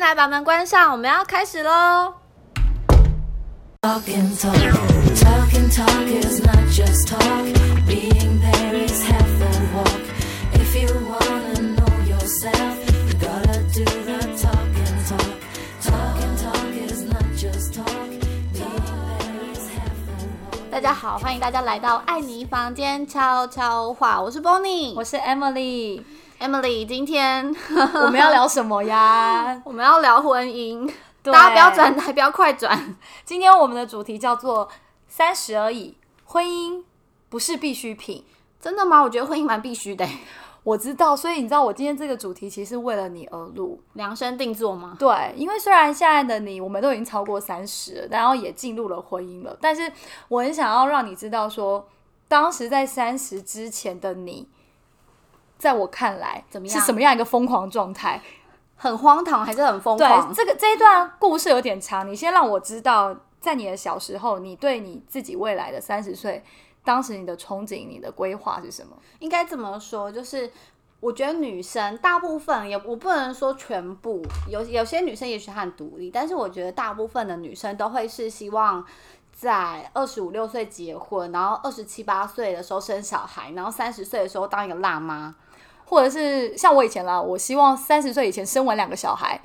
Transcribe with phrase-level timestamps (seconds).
[0.00, 2.14] 进来，把门关上，我们要开始喽。
[3.82, 4.54] Talk and talk,
[5.14, 7.44] talk and talk is not just talk.
[7.86, 10.00] Being there is half the walk.
[10.54, 15.36] If you wanna know yourself, you gotta do the talk and talk.
[15.82, 18.08] Talk and talk is not just talk.
[18.08, 18.20] Being
[18.54, 20.16] there is half the
[20.50, 20.70] walk.
[20.70, 26.02] 大家好，欢迎大家来到爱你房间悄悄话，我是 Bonnie，我是 Emily，
[26.40, 26.86] Emily。
[26.86, 27.54] 今天
[28.02, 29.60] 我们要聊什么呀？
[29.64, 30.90] 我们要聊婚姻，
[31.22, 32.96] 大家不要转台，不要快转。
[33.24, 34.68] 今天我们的主题叫做
[35.06, 36.82] “三十而已”，婚姻
[37.28, 38.24] 不是必需品。
[38.58, 39.02] 真的吗？
[39.02, 40.06] 我觉得婚姻蛮必须的，
[40.64, 43.82] 我知道，所以你知道我今天这个主题其实是为了你而录。
[43.94, 44.96] 量身定做吗？
[44.98, 49.90] 对，因为虽然现在的你我们都已经超过三十了，然后也进入了婚姻了，但是
[50.28, 51.86] 我很想要让你知道说，
[52.28, 54.46] 当时在三十之前的你，
[55.60, 58.20] 在我看来怎么样是什么样一个疯狂状态？
[58.74, 66.42] 很荒唐还是很疯对狂？，这个这一段故事有点长，你先让我知道，在你的小时候，你对你自己未来的三十岁，
[66.82, 68.96] 当时你的憧憬、你的规划是什么？
[69.18, 70.50] 应该这么说，就是
[71.00, 78.82] 我觉得女生大部分也我不能说全部，有有些女生也许很独立，但是我觉得大部分的女生都会是希望
[79.30, 85.34] 在二十五六岁结婚，然后二十七八岁的时候生小孩，然后三十岁的时候当一个辣妈。
[85.90, 89.40] 或者是像我以前啦，我希望三十岁以前生完两个小孩，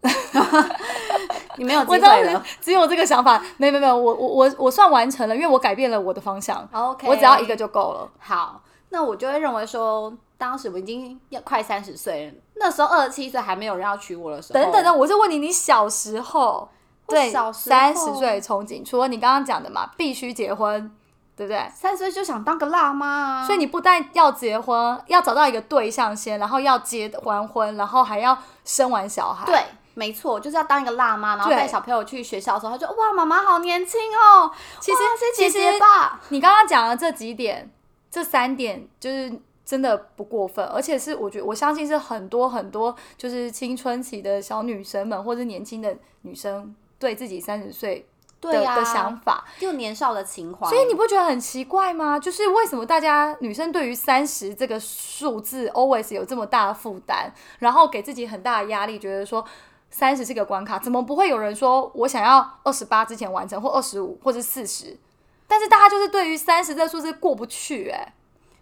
[1.58, 2.42] 你没有机会了。
[2.58, 8.10] 只有这个想法，没有没有没有，我我我我算完成了，因为我改变了我的方向 OK，我只要一个就够了。
[8.18, 16.66] 好，那我就会认为说，当时我已经要快三十岁了，那时候二十七岁还没有人要娶我的时候，等等等，我是问你，你小时候
[17.06, 20.90] 对小时候三十岁憧憬，除了你刚刚讲的嘛，必须结婚，
[21.38, 21.70] 对不对？
[21.72, 29.46] 三十岁就想当个辣妈啊，所以你不但要结婚，要找到一个对象先，然后要结完婚，然后还要生完小孩。
[29.46, 29.62] 对，
[29.94, 34.50] 没错，就是要当一个辣妈，然后带小朋友去学校的时候，他就哇，妈妈好年轻哦。
[34.80, 36.20] 其实是姐其实姐吧？
[36.30, 37.70] 你刚刚讲的这几点，
[38.10, 39.32] 这三点就是
[39.64, 48.04] 真的不过分，而且是我觉得我相信是很多很多就是青春期的小女生们或者年轻的女生对自己三十岁的、
[48.40, 49.44] 对呀、的想法。
[49.58, 50.68] 就年少的情怀。
[50.68, 52.18] 所以你不觉得很奇怪吗？
[52.18, 59.44] 就是为什么大家女生对于三十这个数字 always 有这么大的负担，然后给自己很大的压力，觉得说
[59.90, 64.96] 三十是个关卡，怎么不会有人说我想要二十八之前完成，或二十五，或是四十？
[65.46, 68.14] 但是大家就是对于三十这个数字过不去、哎，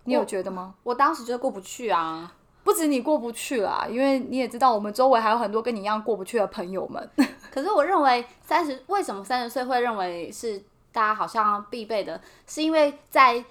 [0.05, 0.75] 你有觉得吗？
[0.85, 2.33] 我当时就过不去啊。
[2.67, 7.09] 不止你过不去啦，因为你也知道，我们周围还有很多跟你一样过不去的朋友们。
[7.49, 10.59] 可是我认为三十，为什么三十岁会认为是
[10.91, 12.21] 大家好像必备的？
[12.45, 13.45] 是因为在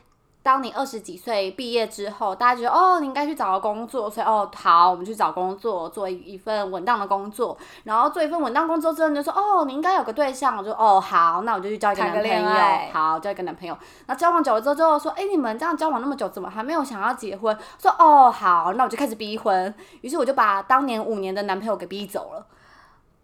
[0.45, 12.49] 当你二十几岁毕业之后，大家觉得哦，你应该去找个工作，所以哦，好，我们去找工作，做一一份稳当的工作，然后做一份稳当工作之后，你就说哦，你应该有个对象，我就哦好，那我就去交一个男朋友，
[12.93, 13.75] 好，交一个男朋友。
[14.05, 17.57] 那交往久了之后，就说，哎、你们这样交往那么久，怎么还没有想要结婚？
[17.79, 22.45] 说哦好，那我就开始逼婚，于是我就把当年五年的男朋友给逼走了。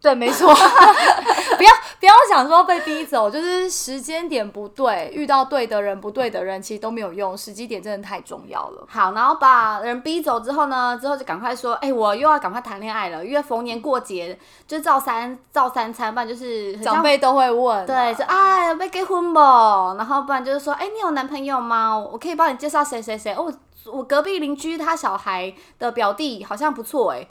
[0.02, 0.52] 对，没错，
[1.56, 1.70] 不要
[2.00, 8.84] 不要想说被逼走，就是时间点不对，遇到对的人不对的人，其实都没有用，时机点真的太重要了。
[8.88, 14.36] 好，然后把人逼走之后呢，之后就赶快说，哎、我又要赶快谈恋爱了，因为逢年过节
[14.66, 19.38] 就照三照三餐，不然就是长辈都会问，对，就哎被结婚不？
[19.38, 21.96] 然后不然就是说，哎、你有男朋友吗？
[21.96, 23.52] 我可以帮你介绍谁谁谁哦，
[23.86, 27.26] 我隔壁邻居他小孩的表弟好像不错哎，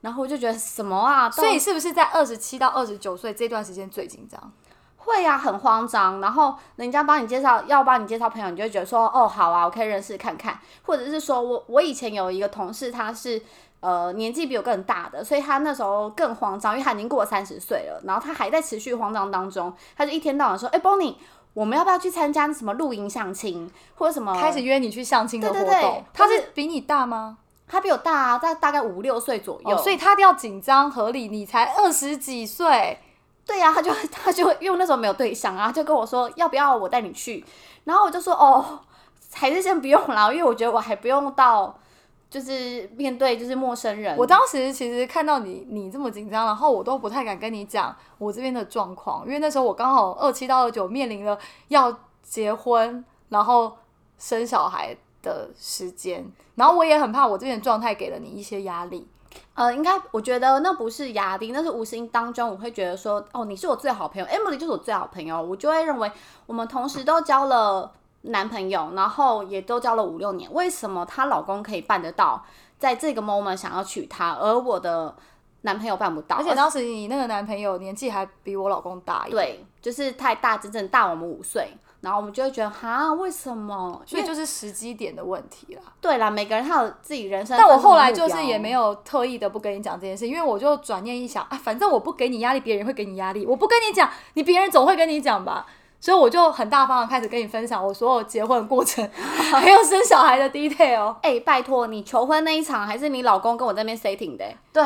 [0.00, 4.52] 然后我就觉得什么啊，所以是不是在二十七到二十九岁这段时间最紧张？
[4.96, 6.20] 会啊，很慌张。
[6.20, 10.58] 然后人家帮你介绍，要帮你介绍朋友，你就会觉得说，哦，好啊，我可以认识看看。
[10.82, 13.40] 或者是说我我以前有一个同事，他是
[13.80, 21.18] 呃年纪比我更大的，所以他那时候更慌张，因为他已经过三十岁了，然后他还在持续慌张当中，他就一天到晚说，哎、b o n n i e
[21.54, 24.34] 我们要不要去参加什么露营相亲，或者什么？
[24.34, 27.38] 开始约你去相亲的活动，对对对他是是比你大吗？
[27.68, 32.98] 他比我大啊，大大概五六岁左右，哦，所以他一定要紧张合理，你才二十几岁，
[33.44, 37.44] 对呀、他就 他就因为那时候没有对象啊，就跟我说要不要我带你去，
[37.84, 38.80] 然后我就说哦，
[39.34, 41.76] 还是先不用啦，因为我觉得我还不用到
[42.30, 44.16] 就是面对就是陌生人。
[44.16, 53.76] 我当时其实看到你你这么紧张，然后我都不太敢跟你讲我这边的状况，因为那时候我刚好二七到二九面临了要结婚，然后
[54.18, 54.96] 生小孩
[55.26, 56.24] 的时间，
[56.54, 59.08] 然后我也很怕我这边状态给了你一些压力。
[59.54, 66.10] 呃，应该我觉得那不是压力，那是无形当中我会觉得说，哦，你是我最好朋友，Emily 就是我最好朋友，我就会认为
[66.46, 67.92] 我们同时都交了
[68.22, 72.44] 男朋友，然后也都交了五六年，为什么她老公可以办得到，
[72.78, 75.14] 在这个 moment 想要娶她，而我的
[75.66, 84.00] 男朋友办不到，而且当时你那个男朋友年纪还比我老公大一点，对，就是太大，整整大我们五岁，然后我们就会觉得哈，为什么？
[84.06, 85.82] 所以就是时机点的问题啦。
[86.00, 88.76] 对啦，每个人他有自己人生，但我后来就是也没。
[88.76, 95.66] 有特意的不跟你讲这件事，因为我就转念一想，啊，反正我不给你压力，别人会给你压力，我不跟你讲，你别人总会跟你讲吧。
[95.98, 101.16] 所以我就很大方的开始跟你分享我所有结婚的过程， 还有生小孩的 detail。
[101.22, 104.84] 哎、拜托，你求婚那一场还是你老公跟我在那边 setting 的欸、对，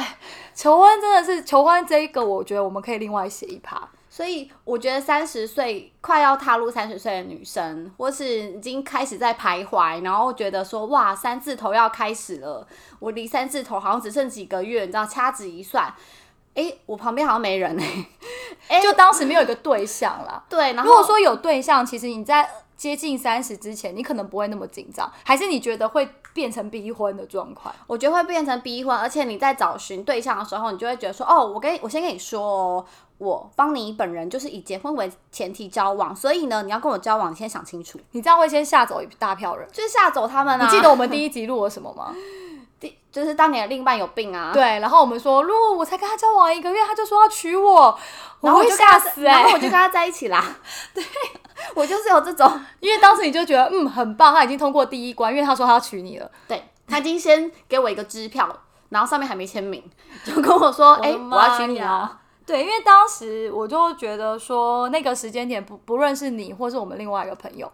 [0.55, 3.89] 求婚真的是求婚这一个，我觉得我们可以另外写一趴。
[4.13, 12.67] 所以我觉得三十岁快要踏入三十岁的女生，或是已经开始在徘徊，然后觉得说哇三字头要开始了，
[12.99, 15.95] 我离三字头好像只剩几个月，你知道掐指一算，
[16.55, 18.07] 哎、我旁边好像没人哎、
[18.69, 20.45] 哎 就当时没有一个对象啦。
[20.49, 27.75] 对，然后如果说有对象，其实你在接近三十之前，你可能不会那么紧张，还是你觉得会变成逼婚的状况？
[27.87, 32.85] 我觉得会变成逼婚，而且你在找寻对象的时候，你就会觉得说，哦，我跟我先跟你说哦，
[33.19, 39.69] 我帮你本人就是以结婚为前提交往，所以呢，你要跟我交往，你先想清楚，你这样会先吓走一大票人。
[39.73, 40.65] 就是吓走他们啊。
[40.65, 42.15] 你记得我们第一集录了什么吗？
[42.81, 47.97] 第就是当你的另一半有病啊，对，然后我们说，如果我才跟他交往一个月，他就说要娶我，
[48.41, 50.43] 然后我会就吓死哎、然后我就跟他在一起啦。
[50.95, 51.05] 对，
[51.75, 52.51] 我就是有这种，
[52.81, 56.31] 因为当时你就觉得嗯很棒，他已经通过第一关，因为他说他要娶你了。
[56.49, 58.49] 对他已经先给我一个支票，
[58.89, 59.83] 然后上面还没签名，
[60.25, 62.09] 就跟我说，哎、我要娶你哦。
[62.47, 67.71] 对，因为当时我就觉得说，那个时间点不不论是你或是我们另外一个朋友，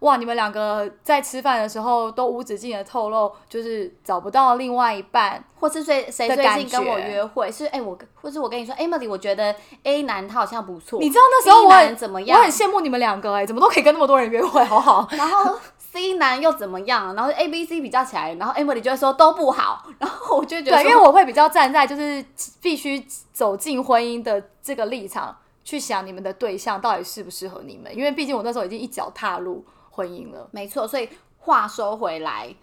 [0.00, 15.08] 哇，你们两个在吃饭的时候都无止境的透露，就是找不到另外一半，或是谁谁最近跟我约会，是哎、我跟或是我跟你说，Emily，我觉得 A 男他好像不错，你知道那时候我很怎么样我很羡慕你们两个哎、怎么都可以跟那么多人约会，好好。
[15.10, 17.14] 然后 C 男又怎么样？
[17.16, 22.24] 然后 A、B、C 比较起来，然后 Emily 就会说都不好，然后我就觉得对，因为我会比较站在就是
[22.60, 29.64] 必须走进婚姻的这个立场去想你们的对象到底适不适合你们，因为毕竟我那时候已经一脚踏入
[29.98, 30.48] 婚姻了。
[30.52, 31.08] 没错，所以
[31.38, 32.54] 话说回来，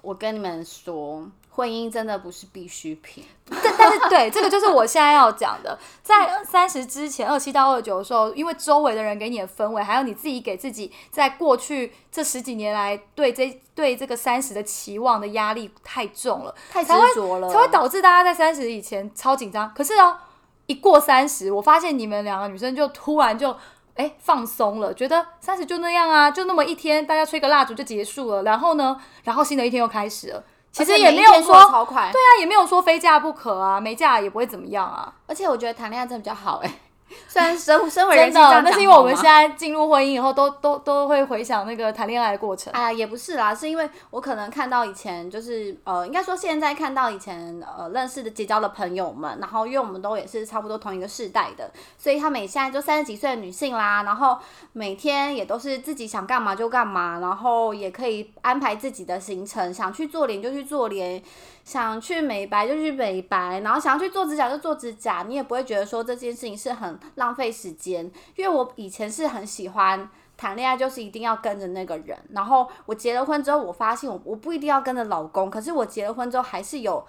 [0.00, 3.22] 我跟你们说，婚姻真的不是必需品。
[3.50, 19.70] 但但是对，这个就是我现在要讲的，在三十之前，二七到二九的时候，因为周围的人给你的氛围，还有你自己给自己在过去这十几年来对这对这个三十的期望的压力太重了，太执着了，才会导致大家在三十以前超紧张。
[19.74, 20.16] 可是哦，
[20.64, 23.54] 一过三十，我发现你们两个女生就突然就。
[23.98, 28.44] 哎，放松了，觉得三十就那样啊，就那么一天，大家吹个蜡烛就结束了。
[28.44, 30.42] 然后呢，然后新的一天又开始了。
[30.70, 35.12] 其实也没有说超快，对啊，也没有说非嫁不可啊，没嫁也不会怎么样啊。
[35.26, 36.70] 而且我觉得谈恋爱真的比较好哎、
[37.28, 42.72] 虽然身 身为真的，人妻这样那是因为我们现在进入婚姻以后都，都都会回想那个谈恋爱的过程。
[42.72, 54.38] 哎呀，也不是啦，是因为我可能看到以前就是呃，应该说现在看到以前呃认识的结交的朋友们，然后因为我们都也是差不多同一个世代的，所以他们也现在就三十几岁的女性啦，然后
[54.72, 61.22] 每天也都是自己想干嘛就干嘛，然后也可以安排自己的行程，想去做脸就去做脸，
[61.68, 70.08] 想去美白就去美白，然后想要去做指甲就做指甲，你也不会觉得说这件事情是很浪费时间，因为我以前是很喜欢。
[70.40, 77.04] 谈恋爱就是一定要跟着那个人，然后我结了婚之后，我发现我我不一定要跟着老公，可是我结了婚之后，还是有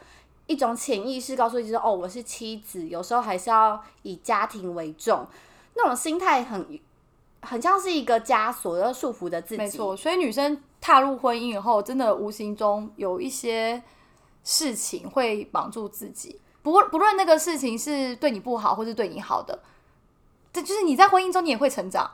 [0.47, 5.27] 一种潜意识告诉自己说，哦，我是妻子，有时候还是要以家庭为重，
[5.75, 6.79] 那种心态很
[7.41, 9.57] 很像是一个枷锁，要束缚着自己。
[9.57, 13.79] 没错，所以女生踏入婚姻以后，真的无形中有一些
[14.43, 19.59] 事情会绑住自己，不不论那个事情是对你不好，或是对你好的，
[20.51, 22.09] 这就是你在婚姻中你也会成长，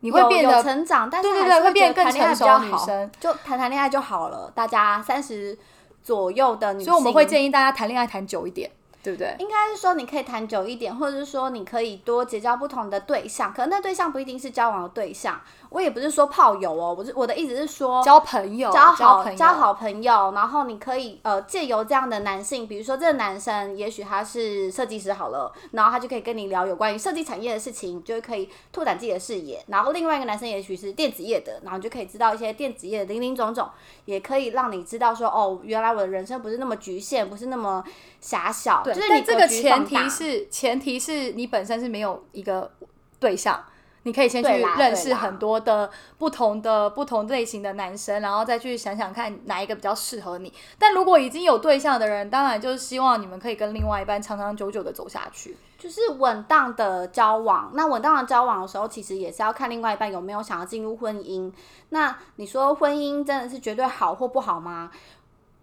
[0.00, 4.50] 你会变得成长，但是对对还是对会变得更成熟女生，就谈谈恋爱就好了。
[4.54, 5.56] 大家三十
[6.02, 8.70] 左右的女生，所以我们会建议大家谈恋爱谈久一点，
[9.02, 9.34] 对不对？
[9.38, 15.40] 应该是说你可以谈久一点，或者是说你可以多结交不同的对象，可能那对象不一定是交往的对象。
[15.70, 29.64] 我也不是说炮友哦，我是我的意思是说交朋友，交好朋友，交好朋友，然后你可以呃借由这样的男性，比如说这个男生也许他是设计师好了，然后他就可以跟你聊有关于设计产业的事情，就可以拓展自己的视野。
[29.68, 33.66] 然后另外一个男生也许是电子业的，然后你就可以知道一些电子业的零零总总，
[34.04, 37.82] 也可以让你知道说哦，原来我的人生不是那么局限，不是那么
[38.20, 42.70] 狭小，对，就是你但这个前提是前提是你本身是没有一个
[43.18, 43.64] 对象，
[44.04, 50.52] 你可以先去认识很多的不同的不同类型的男生，然后再去想想看哪一个比较适合你。
[50.78, 55.56] 但如果已经有对象的人，当然就是希望你们可以跟另外一半长长久久的走下去。
[55.78, 57.72] 就是稳当的交往。
[57.74, 61.52] 那稳当的交往的时候，其实也是要看另外一半有没有想要进入婚姻。
[61.88, 64.92] 那你说婚姻真的是绝对好或不好吗？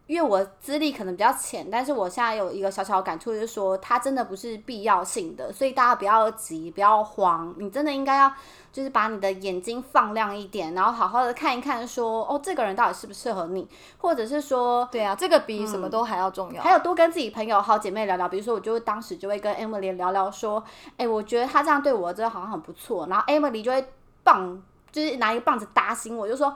[0.09, 8.33] 因为我资历可能比较浅，但是我现在有一个小小的感触，就是说它真的不是必要性的，所以大家不要急，不要慌，你真的应该要
[8.71, 13.67] 就是把你的眼睛放亮一点，然后好好的看一看说哦，这个人到底适不适合你，
[13.99, 16.63] 或者是说对啊，这个比什么都还要重要。
[16.63, 20.63] 还有多跟自己朋友、好姐妹聊聊，比如说我就会当时就会跟 Emily 聊聊说，
[20.97, 23.87] 哎、我觉得他这样对我真的好像很不错，然后 Emily 就会
[24.23, 24.59] 棒，
[24.91, 26.55] 就是拿一个棒子打醒我，就说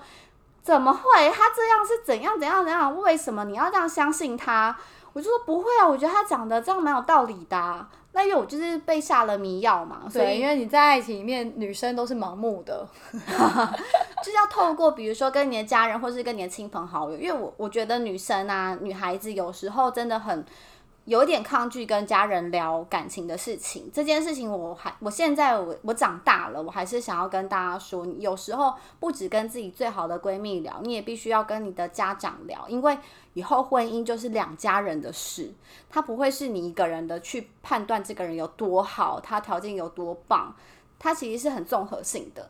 [0.64, 1.30] 怎么会？
[1.30, 2.98] 他这样是怎样怎样怎样？
[2.98, 4.76] 为什么你要这样相信他？
[5.12, 12.88] 我就说不会啊，我觉得他讲的这样蛮有道理的啊、那因为我就是被下了迷药嘛，所对，以因为你在爱情里面，女生都是盲目的。
[14.24, 20.44] 就是要透过比如说跟你的家人或是跟你的亲朋好友，因为我我觉得女生啊，女孩子有时候真的很
[21.06, 23.92] 有点抗拒跟家人聊感情的事情。
[23.94, 32.98] 这件事情我还我现在我我长大了，我还是想要跟大家说，有时候不止跟自己最好的闺蜜聊，你也必须要跟你的家长聊，因为
[33.34, 35.54] 以后婚姻就是两家人的事，
[35.90, 40.56] 他不会是你一个人的去判断这个人有多好，他条件有多棒，
[40.98, 42.50] 他其实是很综合性的。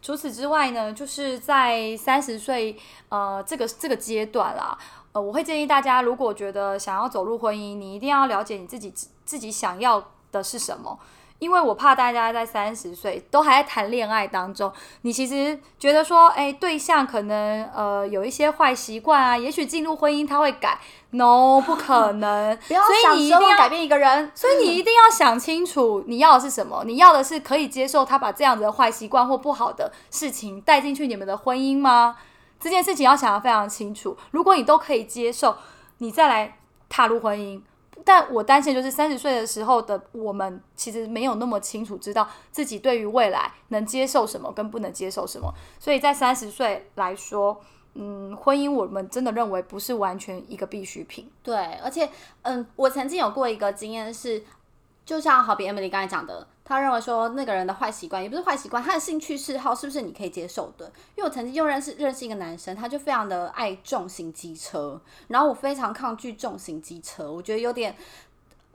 [0.00, 2.76] 除此之外呢，就是在三十岁
[3.08, 4.76] 呃这个这个阶段啦，
[5.12, 10.98] 呃，我会建议大家，如果觉得想要走入婚姻，你一定要了解你自己自自己想要的是什么。
[11.38, 20.78] 因为我怕大家在三十岁都还在谈恋爱当中，你其实觉得说，哎，对象可能呃有一些坏习惯啊，也许进入婚姻他会改
[21.10, 22.56] ，no，不可能。
[22.68, 26.84] 不要所想以你一定要改变一个人，所以你一定要想清楚你要的是什么。
[26.86, 32.18] 你要的是可以接受他把这样子的坏习惯或不好的事情带进去你们的婚姻吗？
[32.62, 34.16] 这件事情要想得非常清楚。
[34.30, 35.56] 如果你都可以接受，
[35.98, 37.60] 你再来踏入婚姻。
[38.04, 45.52] 但我担心就是三十岁的时候的我们，其实没有那么清楚知道自己对于未来能接受什么跟不能接受什么。
[45.78, 47.60] 所以在三十岁来说，
[47.94, 51.30] 嗯，婚姻我们真的认为不是完全一个必需品。
[51.42, 52.08] 对，而且，
[52.42, 54.42] 嗯，我曾经有过一个经验是，
[55.04, 60.86] 就像好比 Emily 刚才讲的，她认为说那个人的坏习惯也不是坏习惯，他的兴趣嗜好是不是你可以接受的？
[61.16, 67.96] 因为我曾经就认识认识一个男生，他就非常的爱重型机车，然后我非常抗拒重型机车，我觉得有点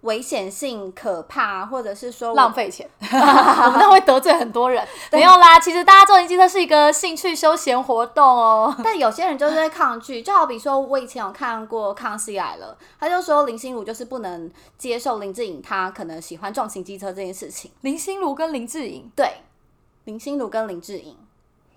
[0.08, 4.88] 危险性可怕，或者是说浪费钱， 我们那会得罪很多人。
[5.12, 8.74] 没有啦，其实大家重型机车是一个兴趣休闲活动哦。
[8.82, 17.70] 但有些人就是会抗拒，就好比说，我以前有看过《康熙来了》，他就说林心如就是不能接受林志颖他可能喜欢重型机车这件事情。
[17.82, 19.42] 林心如跟林志颖，对，
[20.06, 21.18] 林心如跟林志颖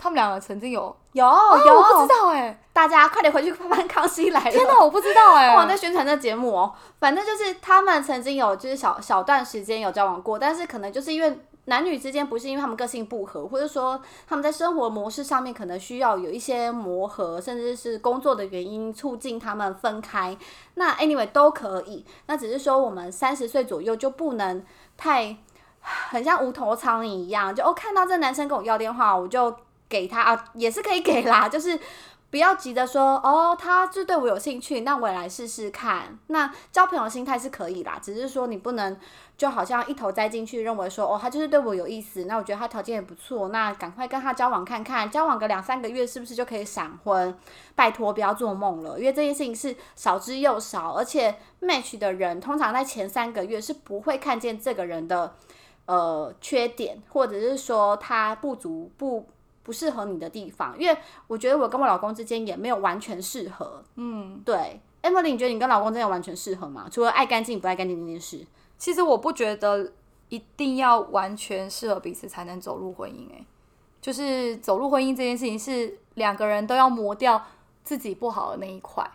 [0.00, 4.50] 他们两个曾经有有、哦有，我不知道哎、大家快点回去看看《康熙来了》。
[4.50, 20.34] 天哪，我不知道哎、我在宣传这节目哦，反正就是他们曾经有就是小小段时间有交往过，但是可能就是因为男女之间不是因为他们个性不合，或者说他们在生活模式上面可能需要有一些磨合，甚至是工作的原因促进他们分开。
[20.74, 24.64] 那 anyway 都可以，那只是说我们三十岁左右就不能
[24.96, 25.36] 太
[25.80, 29.54] 很像无头苍蝇一样，就哦看到这男生跟我要电话，我就
[29.90, 31.78] 给他啊，也是可以给啦， 就是
[32.30, 36.16] 不要急着说哦，他就对我有兴趣，那我也来试试看。
[36.28, 38.96] 那交朋友的心态是可以啦，只是说你不能
[39.36, 47.36] 就好像一头栽进去，认为说哦，他就是对我有意思，那我觉得他条件也不错，那赶快跟他交往看看，交往个两三个月是不是就可以闪婚？
[47.74, 55.34] 拜托不要做梦了，因为这件事情是少之又少，而且 match 的人通常在前三个月是不会看见这个人的
[55.86, 59.26] 呃缺点，或者是说他不足不。
[59.70, 60.98] 不适合你的地方，因为
[61.28, 63.84] 我觉得我跟我老公之间也没有完全适合。
[63.94, 64.80] 嗯，对。
[65.00, 66.88] Emily，你觉得你跟老公真的有完全适合吗？
[66.90, 68.44] 除了爱干净不爱干净这件事，
[68.76, 69.92] 其实我不觉得
[70.28, 73.46] 一定要完全适合彼此才能走入婚姻、欸，
[74.00, 77.40] 就是走入婚姻这件事情是两个人都要磨掉
[77.84, 79.08] 自己不好的那一块，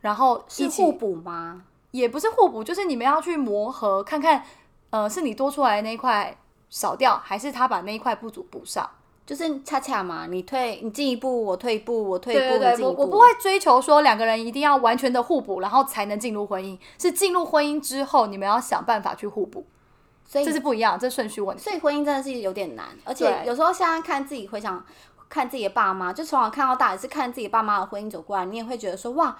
[0.00, 1.64] 然后是互补吗？
[1.90, 4.42] 也不是互补，就是你们要去磨合，看看
[4.88, 6.34] 呃是你多出来的那一块
[6.70, 8.88] 少掉，还是他把那一块不足补上。
[9.26, 13.00] 就是恰恰嘛，你退你进一步，我退一步，我退一步，对对对，你进一步。
[13.00, 16.78] 我我不会追求说两个人一定要完全的互补，然后才能进入婚姻。
[16.98, 19.64] 是进入婚姻之后，你们要想办法去互补，
[20.26, 21.62] 所以这是不一样，这顺序问题。
[21.62, 24.84] 所以婚姻真的是有点难，而且有时候现在看自己回想
[25.28, 29.36] 看自己的爸妈，就从小看到大，也是看自己爸妈的婚姻走过来，你也会觉得说哇。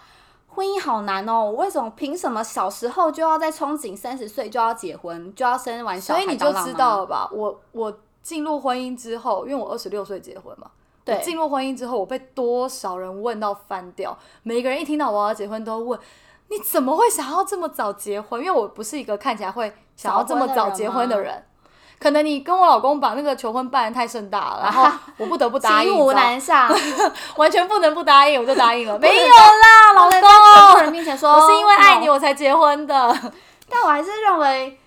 [0.47, 1.47] 婚姻好难哦！
[1.47, 7.29] 我为什么凭什么小时候就要在憧憬三十岁就要结婚，就要生完小孩所以你就知道了吧？
[7.33, 10.67] 我我进入婚姻之后，因为我二十六岁结婚嘛，
[11.05, 16.01] 对我进入婚姻之后，我被多少人问到翻掉，每个人一听到我要结婚都问。
[16.49, 18.41] 你怎么会想要这么早结婚？
[18.43, 21.45] 因为我不是一个看起来会想要这么早结婚的人。
[22.01, 26.71] 可能你跟我老公把那个求婚办得太盛大了， 然后我不得不答应，骑虎你知道难上，
[27.37, 28.99] 完全不能不答应，我就答应了。
[28.99, 33.33] 没有啦，老公，很多人面前说，我是因为爱你我才结婚的。
[33.71, 34.79] 但我还是认为，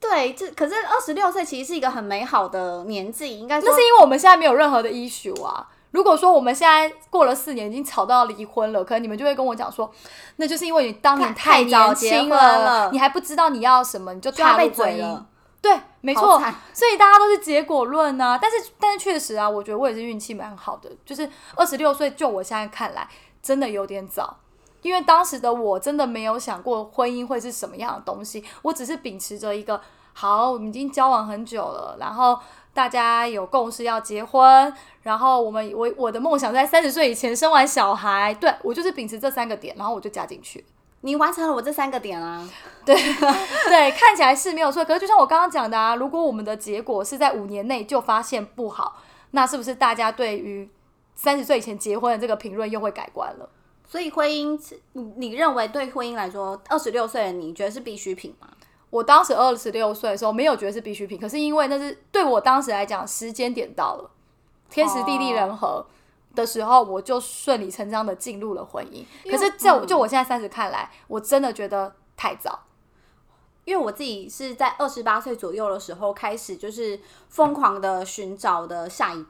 [0.00, 5.68] 对，这可是二十六岁其实是一个很美好的年纪，应该说那是因为我们现在没有任何的 issue 啊。
[5.90, 9.90] 如果说我们现在过了四年，已经吵到离婚了，可能你们就会跟我讲说，
[10.36, 15.22] 那就是因为你当年太年轻了，了你还不知道你要什么，你就踏入婚姻。
[15.60, 16.38] 对，没错，
[16.72, 18.38] 所以大家都是结果论啊。
[18.40, 23.08] 但是，但是确实啊，我觉得我也是运气蛮好的，就是二十六岁，就我现在看来，
[23.42, 24.36] 真的有点早。
[24.82, 29.80] 因为当时的我真的没有想过婚姻会是什么样的东西，我只是秉持着一个
[30.12, 32.38] 好，我们已经交往很久了，然后
[32.72, 40.64] 大家有共识要结婚，然后我们我我的梦想在三十岁以前生完小孩，对我就是秉持这三个点，然后我就加进去。
[41.02, 42.48] 你完成了我这三个点啊，
[42.84, 42.96] 对，
[43.92, 44.84] 看起来是没有错。
[44.84, 48.96] 可是就像我刚刚讲的啊，如果我们的结果是在五年内就发现不好，
[49.30, 50.68] 那是不是大家对于
[51.14, 53.48] 三十岁以前结婚的这个评论又会改观了？
[53.88, 54.56] 所以婚姻，
[54.92, 58.46] 你你认为对婚姻来说，二十六岁的你觉得是必需品吗？
[58.90, 64.10] 我当时二十六岁的时候没有觉得是必需品，可是因为那是对我当时来讲时间点到了，
[64.70, 65.84] 天时地利人和
[66.34, 69.02] 的时候，我就顺理成章的进入了婚姻。
[69.30, 72.60] 可是在我就我现在三十看来，我真的觉得太早。
[73.68, 76.98] 因为我自己是在二十八岁左右的时候开始，就是
[77.28, 79.22] 疯狂的寻找的下一，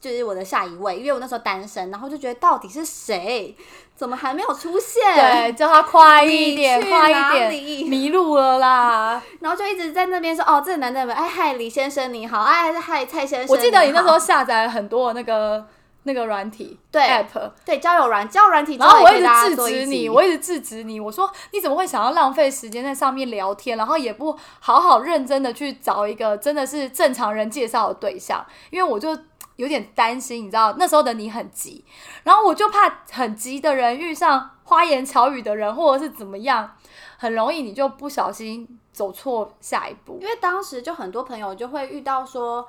[0.00, 3.54] 就是我的下一位，因为我那时候单身，然后就觉得到底是谁，
[3.94, 5.14] 怎么还没有出现？
[5.14, 9.22] 对，叫他快一点，快一点，迷路了啦！
[9.38, 15.64] 然后就一直在那边说，哦，这个男的，哎嗨，李先生你好，哎嗨，蔡先生，我记得你那时候下载了很多那个
[16.04, 29.18] 那个软体对 app，对交友软交友软体然后我一直制止你，我一直制止你，我说你怎么会想要浪费时间在上面聊天，然后也不好好认真的去找一个真的是正常人介绍的对象，因为我就
[29.56, 30.50] 有点担心，你。
[30.50, 31.24] 知道那时候的你。
[31.30, 31.84] 很急，
[32.22, 36.70] 然后我就怕很急的人遇上花言巧语的人，或者是怎么样，
[37.16, 37.72] 很容易你。
[37.72, 40.28] 就不小心走错下一步因。
[40.28, 42.68] 为当时就很多朋友就会遇到说，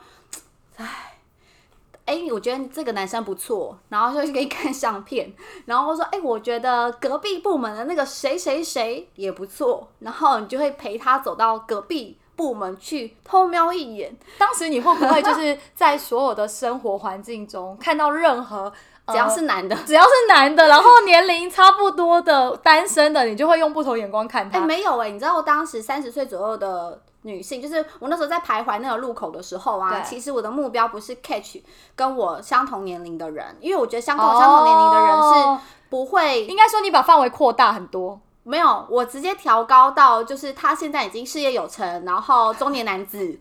[0.78, 1.15] 唉。
[2.06, 5.34] 哎，我觉得这个男生不错，然后就给你看相片，
[5.66, 18.72] 然后说，哎，我觉得隔壁部门的那个谁谁谁也不错，然后你就会陪他走到隔壁部门去偷瞄一眼，当时你会不会就是在所有的生活环境中看到任何
[19.08, 24.60] 只要呃是男的，只要是男的，然后年龄差不多的单身的，你就会用不同眼光看哎、他。
[24.62, 31.58] 没有哎、你知道我当时三十岁左右的女性，就是我那时候在徘徊那个路口的时候啊，对其实我的目标不是 catch
[31.96, 38.22] 跟我相同年龄的人，因为我觉得相跟我相同年龄的人哦是不会、应该说你把范围扩大很多。
[38.44, 43.40] 没有，我直接调高到就是他现在已经事业有成，然后中年男子，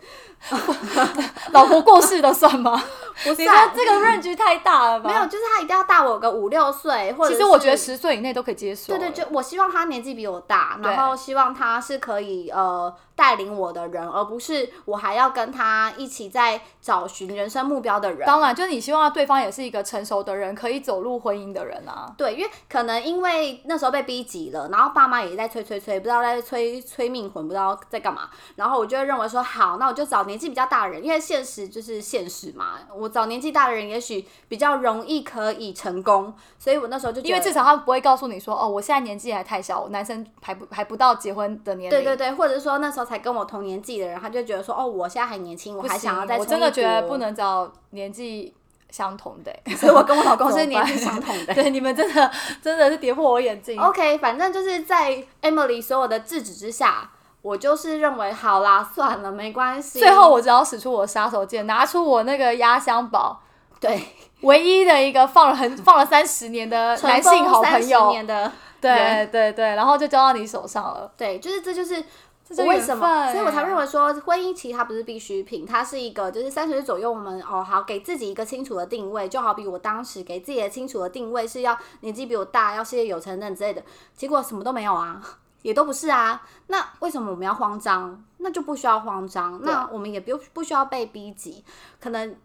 [1.53, 2.83] 老婆过世的算吗？
[3.25, 5.09] 你说不算这个 range 太大了吧？
[5.09, 8.97] 没有，，就是他一定要大我个五六岁，或者其实我觉得是十岁以内都可以接受。
[8.97, 18.27] 对对，就我希望他年纪比我大，然后希望他是可以呃带领我的人，而不是我还要跟他一起在找寻人生目标的人。
[18.27, 22.13] 当然就是你希望对方也是一个成熟的人，可以走入婚姻的人啊。
[22.19, 28.29] 对，因为可能因为那时候被逼急了，然后爸妈也在催催催，不知道在催催命魂，不知道在干嘛。
[28.57, 32.79] 然后我就会认为说，好，那我就找年纪比较大的人，因为现实就是现实嘛。
[32.95, 36.33] 我找年纪大的人，也许比较容易可以成功。
[36.59, 41.99] 所以我那时候就因为至少他不会告诉你说，哦，我现在年纪还太小，我男生还不还不到结婚的年龄。
[41.99, 48.55] 对对对，或者说那时候才跟我同年纪的人，他就觉得说，哦，我现在还年轻，我还想要再我真的觉得不，能找年纪
[48.91, 51.55] 相同的欸、所以我跟我老公 是年纪相同的。
[51.55, 52.31] 对，你们真的
[52.63, 53.77] 真的是跌破我眼镜。
[53.81, 57.11] OK，反正就是在 Emily 所有的制止之下，
[57.45, 59.99] 我就是认为好啦，算了，没关系。
[59.99, 63.39] 最后我只要使出我的杀手锏，拿出我那个压箱宝，
[63.79, 64.03] 对
[64.41, 71.13] 唯一的一个放了很放了三十年的男性好朋30友，年的对对对，然后就交到你手上了。
[71.19, 72.03] 对，就是这就是
[72.65, 83.83] 为什么，所以我才欸认为说，婚姻其实它不是必需品，它是一个就是三十岁左右，我们哦好给自己一个清楚的定位，就好比我当时给自己的清楚的定位是要年纪比我大，要事业有成等之类的，
[84.17, 85.21] 结果什么都没有啊。
[85.65, 88.23] 也都不是啊，那为什么我们要慌张？
[88.37, 91.65] 那就不需要慌张，那我们也不不需要被逼急。
[91.99, 92.37] 可能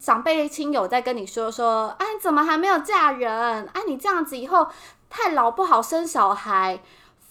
[0.00, 3.68] 长辈亲友在跟你说说，哎，你怎么还没有嫁人？
[3.74, 4.66] 哎，你这样子以后
[5.10, 6.80] 太老不好生小孩。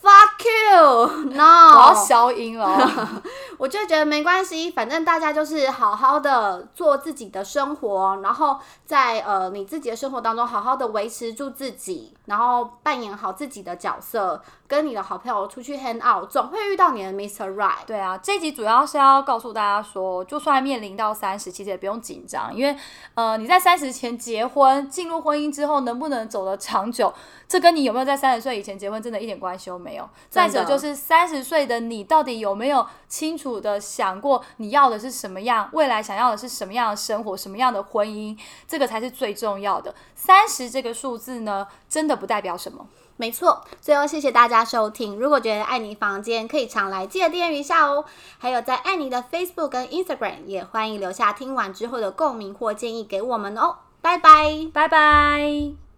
[0.04, 3.22] fuck you，no， 我要消音了哦。
[3.58, 14.44] 我就觉得没关系，反正大家就是好好的做自己的生活，然后在呃你自己的生活当中好好的维持住自己，然后扮演好自己的角色，
[14.74, 17.54] 跟你的好朋友出去 hang out，总会遇到你的 Mr.
[17.54, 17.86] Right。
[17.86, 22.76] 对啊，这集主要是要告诉大家说，就算面临到三十，其实也不用紧张，因为
[23.14, 27.14] 呃你在三十前结婚，进入婚姻之后能不能走得长久，
[27.48, 30.10] 这跟你有没有在三十岁以前结婚真的一点关系都没有。
[30.28, 38.36] 再者就是三十岁的你到底有没有清楚的想过你要的是什么样，未来想要的是什么样的生活，什么样的婚姻，
[38.68, 39.94] 这个才是最重要的。
[40.16, 42.88] 三十这个数字呢，真的不代表什么。
[43.16, 45.18] 没错，最后谢谢大家收听。
[45.18, 48.06] 如果觉得爱你房间可以常来，记得订阅一下哦。
[48.40, 53.78] 还有在爱你的 Facebook 跟 Instagram 也欢迎留下听完之后的共鸣或建议给我们哦。
[54.02, 54.68] 拜拜。
[54.74, 55.93] 拜拜。